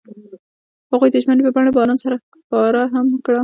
هغوی 0.91 1.09
د 1.11 1.15
ژمنې 1.23 1.41
په 1.45 1.51
بڼه 1.55 1.71
باران 1.77 1.97
سره 2.03 2.15
ښکاره 2.23 2.83
هم 2.93 3.07
کړه. 3.25 3.39